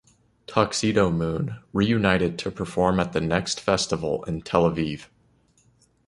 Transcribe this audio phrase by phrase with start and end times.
[0.47, 5.09] Tuxedomoon reunited to perform at the Next Festival in Tel Aviv.